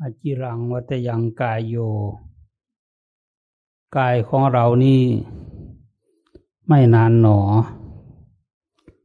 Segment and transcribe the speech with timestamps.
[0.00, 1.74] อจิรังวัตยังกายโย
[3.96, 5.02] กายของเรานี่
[6.68, 7.40] ไม่นานหนอ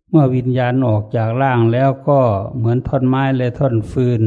[0.10, 2.20] เมื่อวิญญาณออกจากร่างแล้วก็
[2.56, 4.22] เหมือนท่อนไม้และท่อนฟืน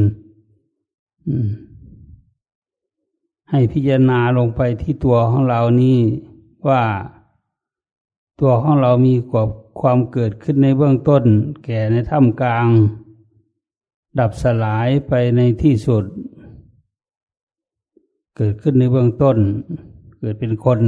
[3.49, 5.99] ให้พิจารณาลงไปที่ตัวของเรานี่
[6.67, 6.83] ว่า
[8.39, 9.43] ตัวของเรามีกว่า
[9.79, 11.23] ความเกิดขึ้นในเบื้องต้น
[11.63, 12.67] แก่ในถ้ำกลาง
[14.19, 16.05] ดับสลายไปในที่สุด
[18.35, 19.37] เกิดขึ้นในเบื้องต้น
[20.19, 20.79] เกิดเป็นคน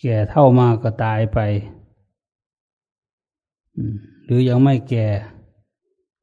[0.00, 1.38] แก่เท่ามาก็ตายไป
[4.24, 5.06] หรือยังไม่แก่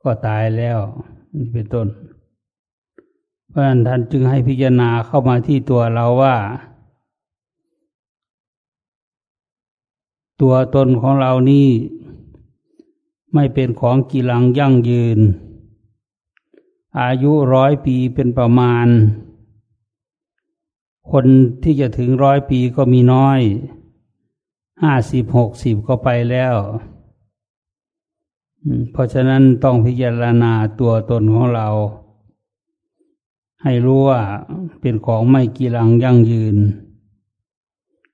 [0.02, 0.80] ก็ตายแล้ว
[1.36, 1.88] นี่เป็นต้น
[3.50, 6.36] เพราะฉะนั้นท่านจึงให้พิจารณาเข้ามาที่ตัวเราว่า
[10.42, 11.68] ตัวตนของเรานี่
[13.34, 15.20] ไม่เป็นของกีรังยั่งยืน
[17.02, 18.88] อายุร้อยปีเป็นประมาณ
[21.12, 21.26] คน
[21.64, 23.40] ที่จะถึงร้อยปีก็มีน้อย
[24.84, 26.56] ห้าสิบหกสิบก็ไปแล้ว
[28.92, 31.68] เพราะฉะนั้นต้องพิจารณาตัวตนของเรา
[33.64, 34.22] ให้รู้ว่า
[34.82, 36.58] เป็นของไม่กีรังยั่งยืน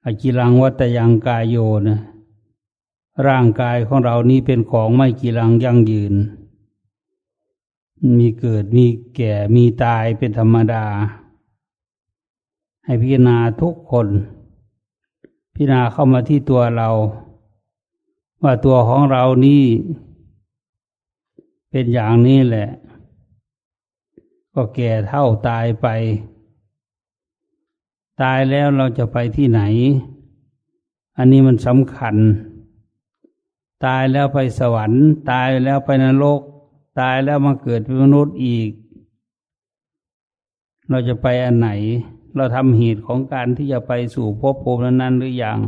[0.05, 1.55] อกิรังวัตยังกายโย
[1.87, 1.99] นะ
[3.27, 6.13] ร่างกายของเรานี้เป็นของไม่กีรังยั่งยืน
[8.19, 10.85] มีเกิดมีแก่มีตายเป็นธรรมดา
[12.85, 14.07] ให้พิจารณาทุกคน
[15.53, 16.89] พิจารณาเข้ามาที่ตัวเรา
[18.43, 19.63] ว่าตัวของเรานี่
[21.69, 22.69] เป็นอย่างนี้แหละ
[24.53, 25.87] ก็แก่เท่าตายไป
[28.21, 29.61] ตายแล้วเราจะไปที่ไหน
[31.17, 32.15] อันนี้มันสำคัญ
[33.85, 36.41] ตายแล้วไปสวรรค์ ตายแล้วไปนรก
[36.99, 38.71] ตายแล้วมาเกิดเป็นมนุษย์อีก
[40.89, 41.69] เราจะไปอันไหน
[42.35, 45.59] เราทำเหตุของการที่จะไปสู่ภพภูมินั้นหรือยัง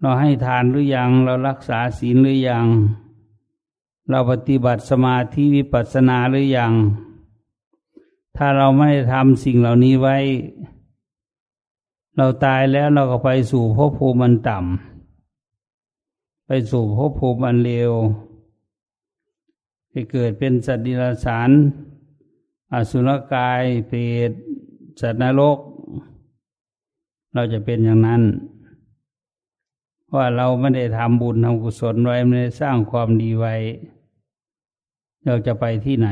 [0.00, 2.66] เราให้ทานหรือยัง เรารักษาศีลหรือยัง
[4.08, 6.72] เราปฏิบัติสมาธิวิปัสสนาหรือยัง
[8.36, 10.16] ถ้าเราไม่ทำสิ่งเหล่านี้ไว้
[12.16, 17.92] เราตายแล้วเราก็ไปสู่ภพภูมิมันต่ำไปสู่ภพภูมิมันเลว
[19.96, 21.50] ให้เกิดเป็นสัตว์ดิลสาร
[22.72, 24.30] อสุรกายเปรต
[25.00, 25.58] สัตว์นรก
[27.34, 28.22] เราจะเป็นอย่างนั้น
[30.14, 33.54] ว่าะเราไม่ได้ทำบุญทำกุศลไว้ไม่ได้สร้างความดีไว้
[35.24, 36.08] เราจะไปที่ไหน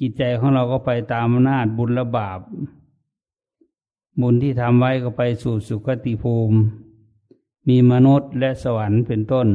[0.00, 2.40] จิตใจของเราก็ไปตามอำนาจบุญและบาป
[4.20, 6.58] บุญที่ทำไว้ก็ไปสู่สุคติภูมิ
[7.68, 9.48] มีมนุษย์และสวรรค์เป็นต้น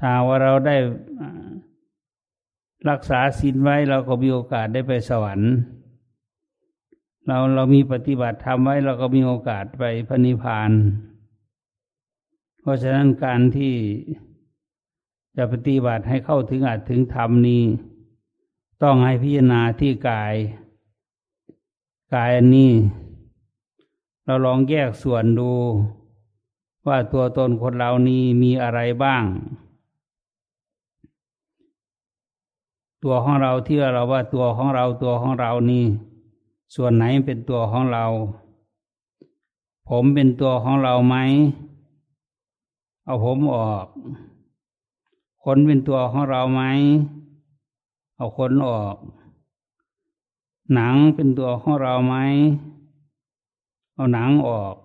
[0.00, 0.76] ถ้าว่าเราได้
[2.90, 5.52] รักษาศีลไว้เราก็มีโอกาสได้ไปสวรรค์
[7.26, 10.70] เราเรามีปฏิบัติทำไว้เราก็มีโอกาสไปพระนิพพาน
[12.60, 13.74] เพราะฉะนั้นการที่
[15.36, 17.62] จะปฏิบัติให้เข้าถึงอาจถึงธรรมนี้
[18.82, 20.34] ต้องให้พิจารณาที่กาย
[22.14, 22.72] กายอันนี้
[24.24, 25.52] เราลองแยกส่วนดู
[26.86, 29.24] ว่าตัวตนคนเรานี้มีอะไรบ้าง
[33.02, 35.84] ตัวของเราที่เราว่าตัวของเราตัวของเรานี่
[36.74, 38.04] ส่วนไหนเป็นตัวของเรา
[39.88, 41.16] ผมเป็นตัวของเราไหม
[43.04, 43.86] เอาผมออก
[45.42, 46.62] ขนเป็นตัวของเราไหม
[48.16, 48.96] เอาขนออก
[50.74, 52.14] หนังเป็นตัวของเราไหม
[53.94, 54.76] เอาหนังออก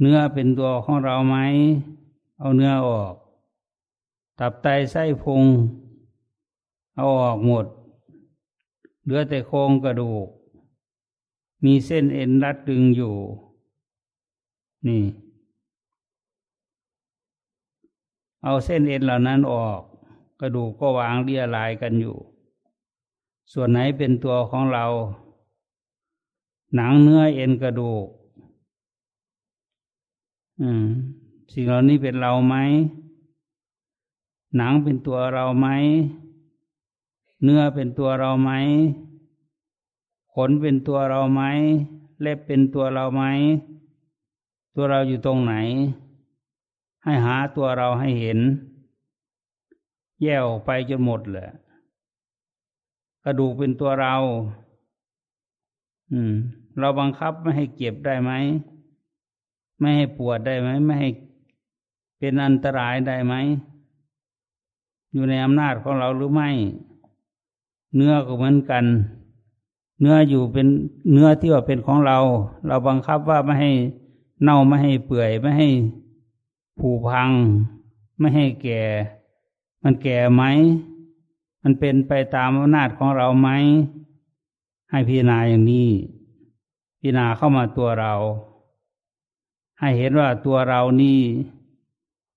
[0.00, 1.36] เนื้อเป็นตัวของเราไหม
[2.38, 3.14] เอาเนื้อออก
[4.38, 5.44] ตับไตไส้พุง
[6.96, 7.66] เอาออกหมด
[9.02, 10.28] เหลือแต่โครงกระดูก
[11.64, 13.14] มีเส้นเอ็นรัดดึงอยู่
[14.86, 15.02] นี่
[18.42, 19.80] เอาเส้นเอ็นเหล่านั้นออก
[20.40, 22.16] กระดูกก็วางเรียลายกันอยู่
[23.52, 24.84] ส่วนไหนเป็นตัวของเรา
[26.74, 28.06] หนังเนื้อเอ็นกระดูก
[30.60, 30.84] อืม
[31.52, 32.54] สิ่งเหล่านี้เป็นเราไหม
[34.56, 35.66] หนังเป็นตัวเราไหม
[37.44, 38.50] เนื้อเป็นตัวเราไหม
[40.34, 41.42] ขนเป็นตัวเราไหม
[42.20, 43.22] เล็บเป็นตัวเราไหม
[44.74, 45.54] ตัวเราอยู่ตรงไหน
[47.04, 48.38] ให้หาตัวเราให้เห็น
[50.22, 51.46] แยกออกไปจนหมดเลย
[53.24, 54.14] กระดูกเป็นตัวเรา
[56.12, 56.34] อืม
[56.78, 58.32] เราบังคับไม่ให้เก็บได้ไหม
[59.78, 61.10] ไม่ให้ปวดได้ไหม ไม่ให้
[62.18, 63.34] เป็นอันตรายได้ไหม
[65.12, 66.50] อยู่ในอำนาจของเราหรือไม่
[67.94, 68.84] เนื้อก็เหมือนกัน
[70.00, 70.66] เนื้ออยู่เป็น
[71.12, 72.18] เนื้อที่ว่าเป็นของเรา
[72.66, 73.72] เราบังคับว่าไม่ให้
[74.42, 75.68] เน่าไม่ให้เปื่อยไม่ให้
[76.78, 77.30] ผุพัง
[78.18, 78.82] ไม่ให้แก่
[79.82, 80.42] มันแก่ไหม
[81.62, 83.48] มันเป็นไปตามอำนาจของเราไหม
[84.90, 85.88] ให้พิจารณาอย่างนี้
[87.00, 88.12] พิจารณาเข้ามาตัวเรา
[89.78, 91.20] ให้เห็นว่าตัวเรานี่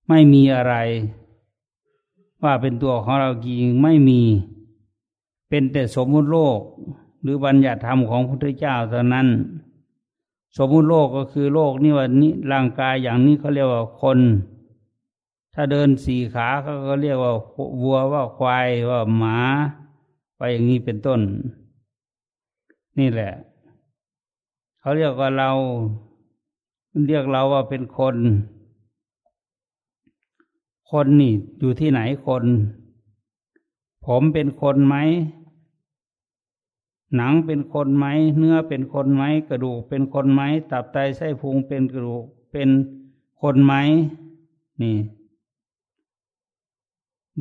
[0.08, 0.76] ไม่มีอะไร
[2.44, 4.22] ว่าเป็นตัวของเราจริงไม่มี
[5.50, 6.60] เป็นแต่สมมุติโลก
[7.22, 9.28] หรือบัญญัติธรรมของพระพุทธเจ้าเท่านั้น
[10.58, 14.20] สมมุติโลกก็คือโลกนี่ว่านี้ร่างกายอย่างนี้เขาเรียกว่าคน
[15.54, 17.34] ถ้าเดินสี่ขาเขาก็เรียกว่า
[17.82, 19.38] วัวว่าควายว่าหมา
[20.38, 21.22] ไปอย่างนี้เป็นต้น
[23.00, 23.32] นี่แหละ
[24.80, 25.50] เขาเรียกว่าเรา
[27.08, 28.16] เรียกเราว่าเป็นคน
[30.90, 32.44] คนนี่อยู่ที่ไหนคน
[34.08, 34.96] ผมเป็นคนไหม
[37.16, 38.06] หนังเป็นคนไหม
[38.38, 42.70] เนื้อเป็นคนไหม กระดูกเป็นคนไหม ตับไตไส้พุงเป็นกระดูกเป็น
[43.42, 43.74] คนไหม
[44.82, 44.98] นี่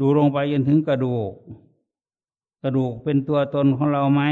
[0.00, 1.32] ดูลงไปจนถึงกระดูก
[2.62, 4.22] กระดูกเป็นตัวตนของเราไหม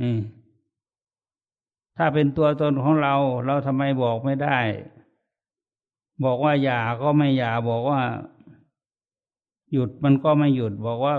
[0.00, 0.16] นี่
[1.96, 3.14] ถ้าเป็นตัวตนของเรา
[3.46, 4.58] เราทำไมบอกไม่ได้
[6.24, 8.00] บอกว่าอย่าก็ไม่อย่าบอกว่า
[9.72, 11.14] หยุดมันก็ไม่หยุดบอกว่า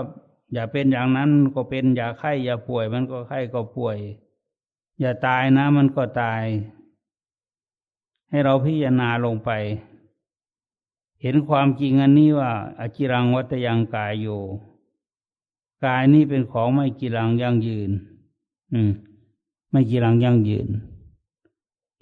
[0.52, 3.96] อย่าเป็นอย่างนั้นก็เป็นอย่าไข้อย่าป่วย มันก็ไข้ก็ป่วย
[5.00, 6.42] อย่าตายนะ มันก็ตาย
[8.30, 9.50] ให้เราพิจารณาลงไป
[11.22, 14.40] เห็นความจริงอันนี้ว่าอาจิรังวัตยังกายอยู่
[15.84, 17.90] กายนี้เป็นของไม่กีรังยั่งยืน
[18.72, 18.90] อืม
[19.70, 20.68] ไม่กีรังยั่งยืน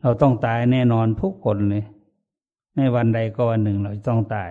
[0.00, 1.84] เราต้องตายแน่นอนทุกคนเลย
[2.76, 4.50] ในวันใดก็วันหนึ่งเราต้องตาย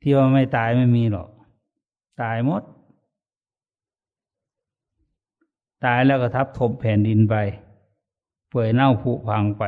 [0.00, 1.28] ที่ว่าไม่ตายไม่มีหรอก
[2.22, 2.62] ตายหมด
[5.84, 7.34] ตายแล้วก็ทับถมแผ่นดินไป
[8.48, 9.64] เปื่อยเน่าผุพังไป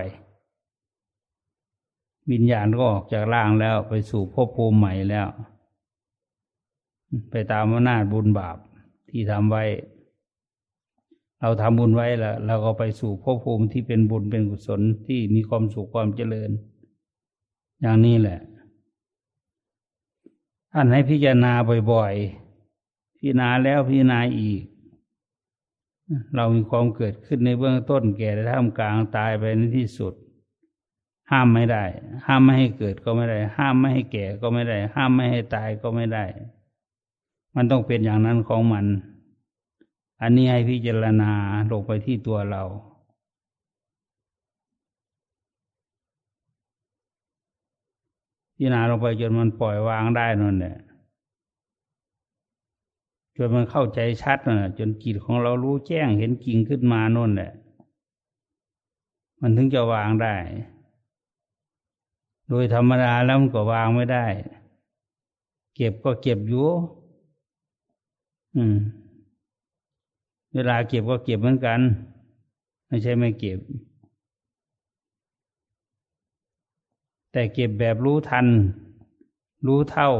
[2.30, 5.28] วิญญาณก็ออกจากร่างแล้วไปสู่ภพภูมิใหม่แล้ว
[7.30, 8.56] ไปตามอำนาจบุญบาป
[9.08, 9.64] ที่ทำไว้
[11.40, 16.50] เราทำบุญไว้แล้วเราก็ไปสู่ภพภูมิที่เป็นบุญเป็นกุศลที่มีความสุขความเจริญ
[17.80, 18.38] อย่างนี้แหละ
[20.72, 21.52] ท่านให้พิจารณา
[21.92, 24.62] บ่อยๆ พิจารณาแล้วพิจารณาอีก
[26.34, 30.14] เรามีความเกิดขึ้นในเบื้องต้นแก่ในท่ามกลางตายไปในที่สุด
[31.30, 31.84] ห้ามไม่ได้
[32.26, 36.24] ห้ามไม่ให้เกิดก็ไม่ได้ ห้ามไม่ให้แก่ก็ไม่ได้ ห้ามไม่ให้ตายก็ไม่ได้
[37.54, 38.86] มันต้องเป็นอย่างนั้นของมัน
[40.20, 41.32] อันนี้ให้พิจารณา
[41.70, 42.62] ลงไปที่ตัวเรา
[48.58, 50.76] พิจารณาลงไปจนมันปล่อยวางได้นั่นแหละ
[53.36, 57.52] จนมันเข้าใจชัดนะจนจิตของเรารู้แจ้งเห็นจริงขึ้นมานั่นแหละ
[59.40, 60.36] มันถึงจะวางได้
[62.48, 64.26] โดยธรรมดาแล้วมันก็วางไม่ได้
[65.74, 66.68] เก็บก็เก็บอยู่
[68.56, 68.78] อืม
[70.52, 71.80] เวลาเก็บก็เก็บเหมือนกัน
[72.86, 73.58] ไม่ใช่ไม่เก็บ
[77.38, 78.46] แต่เก็บแบบรู้ทัน
[79.66, 80.10] รู้เท่า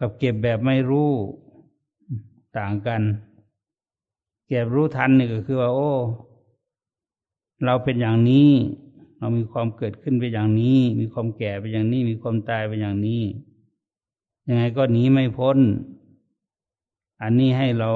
[0.00, 1.10] กับเก็บแบบไม่รู้
[2.58, 3.02] ต่างกัน
[4.46, 5.92] เก็บรู้ทันนี่ก็คือว่า โอ้
[7.64, 8.50] เราเป็นอย่างนี้
[9.18, 13.22] เรามีความเกิดขึ้นไปอย่างนี้ มีความแก่ไปอย่างนี้ มีความตายไปอย่างนี้
[14.46, 15.58] ยังไงก็หนีไม่พ้น
[17.22, 17.90] อันนี้ให้เรา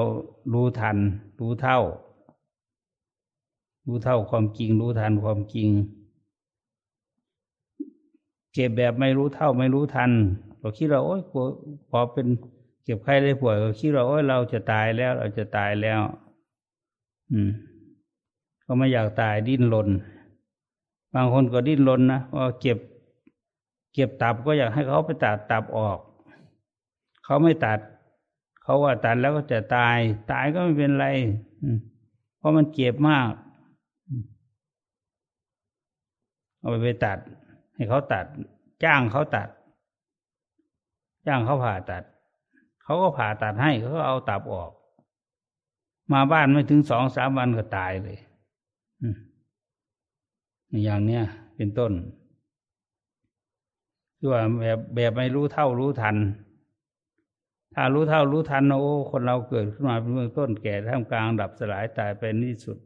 [0.53, 0.97] รู้ทัน
[1.39, 1.79] รู้เท่า
[3.85, 5.69] รู้เท่าความจริง รู้ทันความจริง
[8.53, 10.11] เก็บแบบไม่รู้เท่าไม่รู้ทัน
[10.61, 11.21] ก็คิดเราโอ๊ย
[11.89, 12.27] พอเป็น
[12.83, 15.99] เก็บไข้ได้ป่วยก็คิดเราโอ๊ยเราจะตายแล้ว เราจะตายแล้ว
[17.31, 17.51] อืม
[18.65, 19.89] ก็ไม่อยากตายดิ้นรน
[21.13, 22.77] บางคนก็ดิ้นรนนะว่าเก็บ
[23.93, 25.99] เก็บตับก็อยากให้เขาไปตัดตับออก
[27.23, 27.79] เขาไม่ตัด
[28.61, 29.97] เขาว่าตัดแล้วก็จะตาย
[30.31, 31.07] ตายก็ไม่เป็นไร
[32.37, 33.29] เพราะมันเจ็บมาก
[36.59, 37.17] เอาไปไปตัด
[37.81, 38.25] ให้เขาตัด
[38.83, 39.49] จ้างเขาตัด
[41.27, 42.03] จ้างเขาผ่าตัด
[42.83, 44.71] เขาก็ผ่าตัดให้เขาก็เอาตับออก
[46.11, 48.19] มาบ้านไม่ถึงสองสามวันก็ตายเลย
[50.83, 51.23] อย่างเนี้ย
[51.55, 51.91] เป็นต้น
[54.17, 56.15] คือว่าแบบแบบไม่รู้เท่ารู้ทัน
[57.75, 62.77] ถ้ารู้เท่ารู้ทันโอ้คนเราเกิดขึ้นมาเป็นเบื้องต้นแก่ท่ามกลางดับสลายตายเป็นที่สุด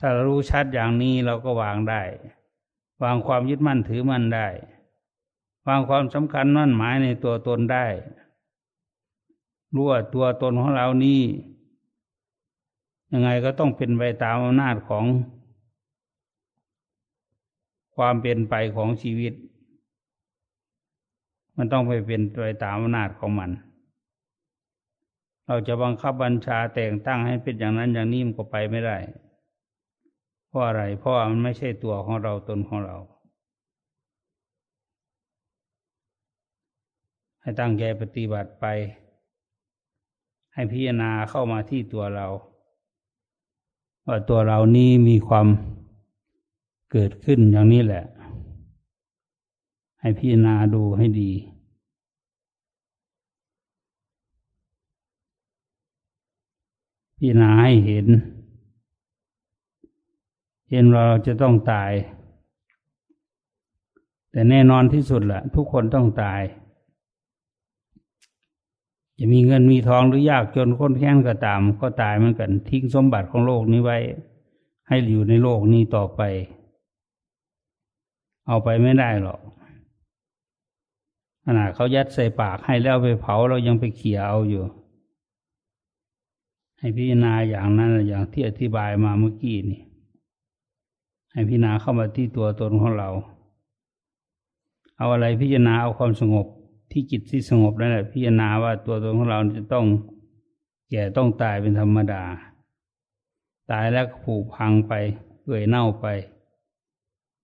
[0.00, 2.02] ถ้ารารู้ชัดอย่างนี้เราก็วางได้
[3.02, 4.48] วางความยึดมั่นถือมั่นได้
[5.66, 7.86] วางความสำคัญมั่นหมายในตัวตนได้
[9.74, 11.22] รู้ว่าตัวตนของเรานี่
[13.12, 15.04] ยังไงก็ต้องเป็นไปตามอำนาจของ
[17.96, 19.34] ความเป็นไปของชีวิต
[21.56, 23.50] มันต้องไปเป็นไปตามอำนาจของมัน
[25.46, 28.96] เราจะบังคับบัญชาแต่งตั้งให้เป็นอย่างนั้นอย่างนี้มันก็ไปไม่ได้
[30.56, 32.96] ราะอะไร เพราะมันไม่ใช่ตัวของเราตนของเรา
[37.40, 38.64] ให้ตั้งใจปฏิบัติไป
[40.54, 42.26] ให้พิจารณาเข้ามาที่ตัวเรา
[44.06, 45.46] ว่าตัวเรานี้มีความ
[46.90, 48.04] เกิดขึ้นอย่างนี้แหละ
[50.00, 51.32] ให้พิจารณาดูให้ดี
[57.16, 58.06] พิจารณาให้เห็น
[60.76, 61.92] เห็นเราจะต้องตาย
[64.30, 66.42] แต่แน่นอนที่สุดแหละทุกคนต้องตาย
[69.18, 73.98] จะมีเงินมีทองหรือยากจนค้นแค้นก็ตาม ก็ตายเหมือนกัน ทิ้งสมบัติของโลกนี้ไว้
[74.88, 76.20] ให้อยู่ในโลกนี้ต่อไป
[78.46, 79.40] เอาไปไม่ได้หรอก
[81.44, 84.62] ขนาดเขายัดใส่ปากให้แล้วไปเผาเรายังไปเขี่ยเอาอยู่
[86.78, 89.85] ให้พิจารณาอย่างนั้นอย่างที่อธิบายมาเมื่อกี้นี่
[91.36, 93.08] ให้พิจารณาเข้ามาที่ตัวตนของเรา
[94.96, 96.46] เอาอะไรพิจารณาเอาความสงบ
[96.90, 99.86] ที่จิตที่สงบนั่นแหละพิจารณาว่าตัวตนของเราจะต้อง
[100.90, 102.22] แก่ต้องตายเป็นธรรมดา
[103.70, 104.92] ตายแล้วก็ผุพังไป
[105.40, 106.06] เปื่อยเน่าไป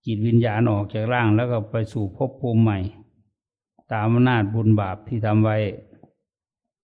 [0.04, 2.78] จิตวิญญาณออกจากร่างแล้วก็ไปสู่ภพภูมิใหม่
[3.92, 5.56] ตามอำนาจบุญบาปที่ทำไว้